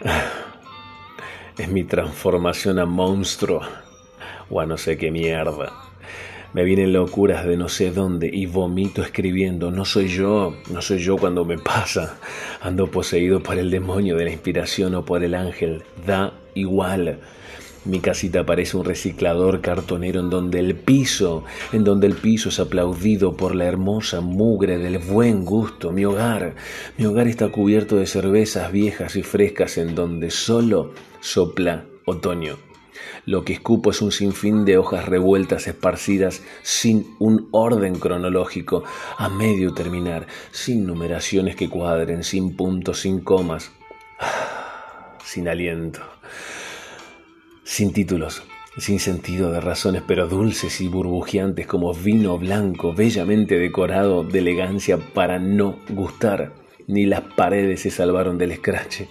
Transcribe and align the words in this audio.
Es 1.58 1.68
mi 1.68 1.82
transformación 1.84 2.78
a 2.78 2.86
monstruo 2.86 3.60
o 4.48 4.60
a 4.60 4.66
no 4.66 4.78
sé 4.78 4.96
qué 4.96 5.10
mierda. 5.10 5.72
Me 6.54 6.64
vienen 6.64 6.92
locuras 6.92 7.44
de 7.44 7.56
no 7.56 7.68
sé 7.68 7.90
dónde 7.90 8.30
y 8.32 8.46
vomito 8.46 9.02
escribiendo. 9.02 9.70
No 9.70 9.84
soy 9.84 10.08
yo, 10.08 10.56
no 10.70 10.80
soy 10.80 10.98
yo 10.98 11.16
cuando 11.16 11.44
me 11.44 11.58
pasa. 11.58 12.16
Ando 12.62 12.90
poseído 12.90 13.42
por 13.42 13.58
el 13.58 13.70
demonio 13.70 14.16
de 14.16 14.24
la 14.24 14.30
inspiración 14.30 14.94
o 14.94 15.04
por 15.04 15.24
el 15.24 15.34
ángel. 15.34 15.82
Da 16.06 16.32
igual. 16.54 17.18
Mi 17.84 18.00
casita 18.00 18.44
parece 18.44 18.76
un 18.76 18.84
reciclador 18.84 19.60
cartonero 19.60 20.20
en 20.20 20.30
donde 20.30 20.58
el 20.58 20.74
piso, 20.74 21.44
en 21.72 21.84
donde 21.84 22.08
el 22.08 22.14
piso 22.14 22.48
es 22.48 22.58
aplaudido 22.58 23.36
por 23.36 23.54
la 23.54 23.66
hermosa 23.66 24.20
mugre 24.20 24.78
del 24.78 24.98
buen 24.98 25.44
gusto. 25.44 25.92
Mi 25.92 26.04
hogar, 26.04 26.56
mi 26.96 27.06
hogar 27.06 27.28
está 27.28 27.50
cubierto 27.50 27.96
de 27.96 28.06
cervezas 28.06 28.72
viejas 28.72 29.16
y 29.16 29.22
frescas 29.22 29.78
en 29.78 29.94
donde 29.94 30.30
solo 30.30 30.92
sopla 31.20 31.86
otoño. 32.04 32.56
Lo 33.26 33.44
que 33.44 33.52
escupo 33.52 33.90
es 33.90 34.02
un 34.02 34.10
sinfín 34.10 34.64
de 34.64 34.76
hojas 34.76 35.06
revueltas 35.06 35.68
esparcidas 35.68 36.42
sin 36.62 37.14
un 37.20 37.48
orden 37.52 37.98
cronológico, 37.98 38.82
a 39.16 39.28
medio 39.28 39.72
terminar, 39.72 40.26
sin 40.50 40.84
numeraciones 40.84 41.54
que 41.54 41.68
cuadren, 41.68 42.24
sin 42.24 42.56
puntos, 42.56 43.00
sin 43.00 43.20
comas, 43.20 43.70
sin 45.24 45.48
aliento 45.48 46.00
sin 47.68 47.92
títulos, 47.92 48.42
sin 48.78 48.98
sentido 48.98 49.52
de 49.52 49.60
razones, 49.60 50.02
pero 50.06 50.26
dulces 50.26 50.80
y 50.80 50.88
burbujeantes 50.88 51.66
como 51.66 51.92
vino 51.92 52.38
blanco, 52.38 52.94
bellamente 52.94 53.58
decorado 53.58 54.24
de 54.24 54.38
elegancia 54.38 54.96
para 54.96 55.38
no 55.38 55.78
gustar. 55.90 56.54
Ni 56.86 57.04
las 57.04 57.20
paredes 57.20 57.82
se 57.82 57.90
salvaron 57.90 58.38
del 58.38 58.52
escrache. 58.52 59.06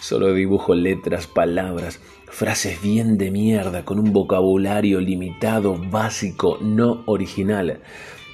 Solo 0.00 0.34
dibujo 0.34 0.74
letras, 0.74 1.28
palabras, 1.28 2.00
frases 2.26 2.82
bien 2.82 3.16
de 3.16 3.30
mierda, 3.30 3.84
con 3.84 4.00
un 4.00 4.12
vocabulario 4.12 5.00
limitado, 5.00 5.78
básico, 5.78 6.58
no 6.60 7.04
original. 7.06 7.78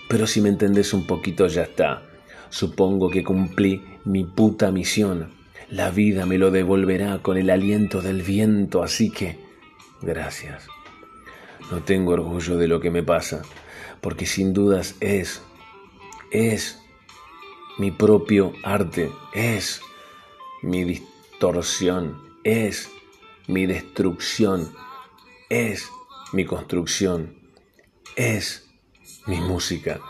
Pero 0.08 0.26
si 0.26 0.40
me 0.40 0.48
entendés 0.48 0.94
un 0.94 1.06
poquito 1.06 1.46
ya 1.48 1.62
está. 1.64 2.02
Supongo 2.48 3.10
que 3.10 3.22
cumplí 3.22 3.82
mi 4.06 4.24
puta 4.24 4.72
misión. 4.72 5.28
La 5.68 5.90
vida 5.90 6.24
me 6.24 6.38
lo 6.38 6.50
devolverá 6.50 7.18
con 7.18 7.36
el 7.36 7.50
aliento 7.50 8.00
del 8.00 8.22
viento, 8.22 8.82
así 8.82 9.10
que 9.10 9.49
Gracias. 10.02 10.66
No 11.70 11.82
tengo 11.82 12.12
orgullo 12.12 12.56
de 12.56 12.66
lo 12.66 12.80
que 12.80 12.90
me 12.90 13.02
pasa, 13.02 13.42
porque 14.00 14.26
sin 14.26 14.52
dudas 14.52 14.96
es, 15.00 15.42
es 16.30 16.78
mi 17.78 17.90
propio 17.90 18.52
arte, 18.62 19.12
es 19.34 19.80
mi 20.62 20.84
distorsión, 20.84 22.20
es 22.44 22.90
mi 23.46 23.66
destrucción, 23.66 24.72
es 25.50 25.90
mi 26.32 26.46
construcción, 26.46 27.36
es 28.16 28.68
mi 29.26 29.40
música. 29.40 30.00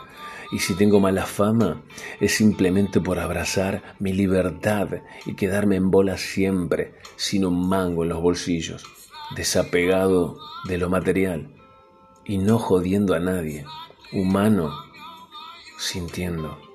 Y 0.53 0.59
si 0.59 0.73
tengo 0.75 0.99
mala 0.99 1.25
fama, 1.25 1.83
es 2.19 2.35
simplemente 2.35 2.99
por 3.01 3.19
abrazar 3.19 3.95
mi 3.99 4.13
libertad 4.13 4.87
y 5.25 5.35
quedarme 5.35 5.75
en 5.75 5.91
bola 5.91 6.17
siempre, 6.17 6.95
sin 7.17 7.45
un 7.45 7.69
mango 7.69 8.03
en 8.03 8.09
los 8.09 8.21
bolsillos 8.21 8.85
desapegado 9.35 10.37
de 10.67 10.77
lo 10.77 10.89
material 10.89 11.55
y 12.25 12.37
no 12.37 12.59
jodiendo 12.59 13.13
a 13.13 13.19
nadie, 13.19 13.65
humano, 14.11 14.71
sintiendo. 15.77 16.70